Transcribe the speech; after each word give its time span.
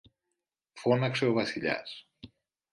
φώναξε 0.73 1.25
ο 1.25 1.33
Βασιλιάς. 1.33 2.07